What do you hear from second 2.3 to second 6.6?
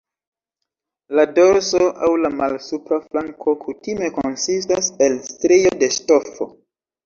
malsupra flanko kutime konsistas el strio de ŝtofo.